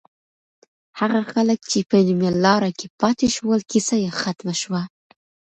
[0.99, 4.81] هغه خلک چې په نیمه لاره کې پاتې شول، کیسه یې ختمه شوه.